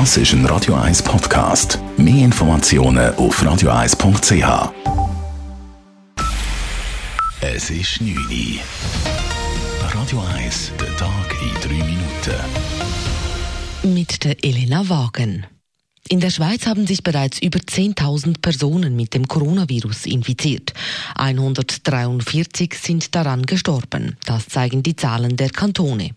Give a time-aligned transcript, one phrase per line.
[0.00, 1.78] Das ist ein Radio 1 Podcast.
[1.96, 4.72] Mehr Informationen auf radio1.ch.
[7.40, 8.58] Es ist 9 Uhr.
[9.94, 12.34] Radio 1, der Tag in 3 Minuten.
[13.94, 15.46] Mit der Elena Wagen.
[16.08, 20.74] In der Schweiz haben sich bereits über 10.000 Personen mit dem Coronavirus infiziert.
[21.14, 24.16] 143 sind daran gestorben.
[24.26, 26.10] Das zeigen die Zahlen der Kantone.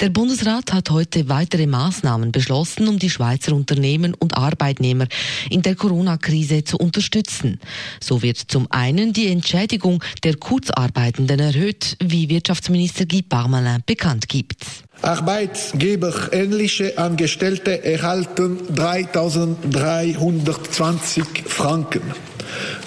[0.00, 5.06] Der Bundesrat hat heute weitere Maßnahmen beschlossen, um die Schweizer Unternehmen und Arbeitnehmer
[5.50, 7.60] in der Corona-Krise zu unterstützen.
[8.00, 14.64] So wird zum einen die Entschädigung der Kurzarbeitenden erhöht, wie Wirtschaftsminister Guy Parmelin bekannt gibt.
[15.02, 22.02] Arbeitgeberähnliche Angestellte erhalten 3.320 Franken.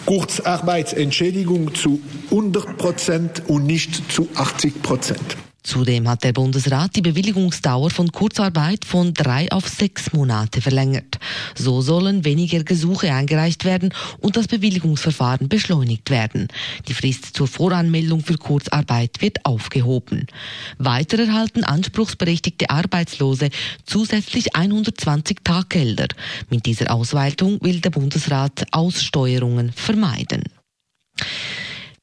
[0.06, 2.02] Kurzarbeitsentschädigung zu
[2.32, 5.38] 100 Prozent und nicht zu 80 Prozent.
[5.68, 11.20] Zudem hat der Bundesrat die Bewilligungsdauer von Kurzarbeit von drei auf sechs Monate verlängert.
[11.56, 16.48] So sollen weniger Gesuche eingereicht werden und das Bewilligungsverfahren beschleunigt werden.
[16.88, 20.28] Die Frist zur Voranmeldung für Kurzarbeit wird aufgehoben.
[20.78, 23.50] Weiter erhalten anspruchsberechtigte Arbeitslose
[23.86, 26.08] zusätzlich 120 Taggelder.
[26.50, 30.44] Mit dieser Ausweitung will der Bundesrat Aussteuerungen vermeiden.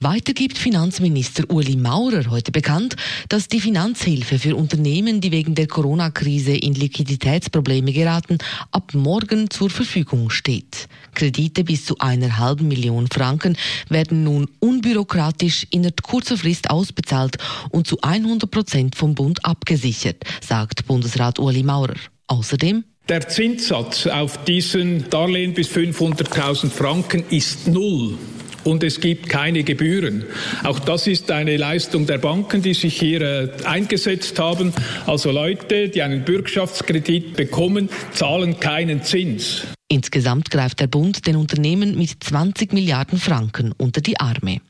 [0.04, 2.94] Weiter gibt Finanzminister Uli Maurer heute bekannt,
[3.30, 8.36] dass die Finanzhilfe für Unternehmen, die wegen der Corona-Krise in Liquiditätsprobleme geraten,
[8.70, 10.88] ab morgen zur Verfügung steht.
[11.14, 13.56] Kredite bis zu einer halben Million Franken
[13.88, 17.38] werden nun unbürokratisch innerhalb kurzer Frist ausbezahlt
[17.70, 21.96] und zu 100 Prozent vom Bund abgesichert, sagt Bundesrat Uli Maurer.
[22.26, 28.18] Außerdem der Zinssatz auf diesen Darlehen bis 500.000 Franken ist null
[28.64, 30.24] und es gibt keine Gebühren.
[30.62, 34.72] Auch das ist eine Leistung der Banken, die sich hier äh, eingesetzt haben.
[35.06, 39.62] Also Leute, die einen Bürgschaftskredit bekommen, zahlen keinen Zins.
[39.88, 44.60] Insgesamt greift der Bund den Unternehmen mit 20 Milliarden Franken unter die Arme.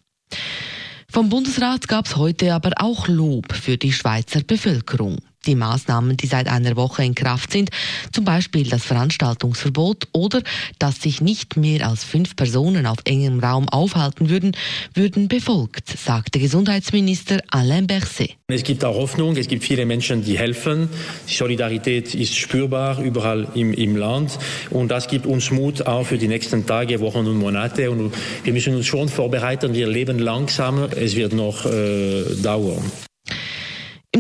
[1.11, 5.19] Vom Bundesrat gab es heute aber auch Lob für die Schweizer Bevölkerung.
[5.47, 7.71] Die Maßnahmen, die seit einer Woche in Kraft sind,
[8.13, 10.43] zum Beispiel das Veranstaltungsverbot oder
[10.79, 14.57] dass sich nicht mehr als fünf Personen auf engem Raum aufhalten würden,
[14.95, 18.37] würden befolgt, sagte Gesundheitsminister Alain Berset.
[18.49, 20.89] Es gibt auch Hoffnung, es gibt viele Menschen, die helfen.
[21.29, 24.39] Die Solidarität ist spürbar überall im, im Land
[24.71, 27.91] und das gibt uns Mut auch für die nächsten Tage, Wochen und Monate.
[27.91, 28.13] Und
[28.43, 32.85] wir müssen uns schon vorbereiten, wir leben langsamer, es wird noch äh, dauern.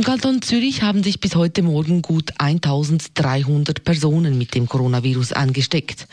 [0.04, 6.06] Kanton Zürich haben sich bis heute Morgen gut 1300 Personen mit dem Coronavirus angesteckt.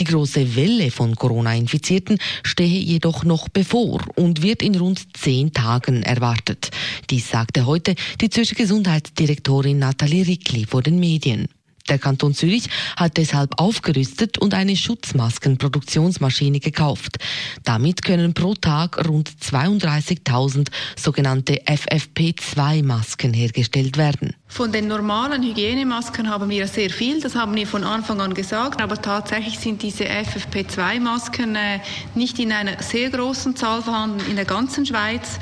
[0.00, 6.02] Die große Welle von Corona-Infizierten stehe jedoch noch bevor und wird in rund zehn Tagen
[6.02, 6.70] erwartet.
[7.10, 11.48] Dies sagte heute die Zürcher Gesundheitsdirektorin Nathalie Rickli vor den Medien.
[11.88, 17.18] Der Kanton Zürich hat deshalb aufgerüstet und eine Schutzmaskenproduktionsmaschine gekauft.
[17.62, 24.34] Damit können pro Tag rund 32.000 sogenannte FFP2-Masken hergestellt werden.
[24.46, 28.80] Von den normalen Hygienemasken haben wir sehr viel, das haben wir von Anfang an gesagt,
[28.80, 31.80] aber tatsächlich sind diese FFP2-Masken äh,
[32.14, 35.38] nicht in einer sehr großen Zahl vorhanden in der ganzen Schweiz.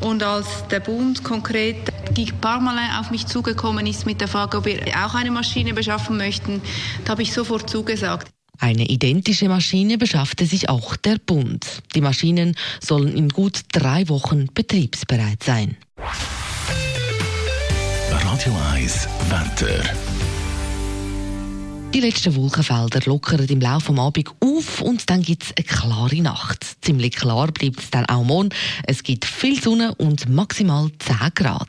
[0.00, 4.66] Und als der Bund konkret Guy Parmalin auf mich zugekommen ist mit der Frage, ob
[4.66, 6.60] wir auch eine Maschine beschaffen möchten,
[7.04, 8.28] da habe ich sofort zugesagt.
[8.58, 11.82] Eine identische Maschine beschaffte sich auch der Bund.
[11.94, 15.76] Die Maschinen sollen in gut drei Wochen betriebsbereit sein.
[18.10, 19.82] Radio 1 Wetter.
[21.94, 26.22] Die letzten Wolkenfelder lockern im Laufe des Abends auf und dann gibt es eine klare
[26.22, 26.64] Nacht.
[26.80, 28.48] Ziemlich klar bleibt es dann auch morgen.
[28.84, 31.68] Es gibt viel Sonne und maximal 10 Grad.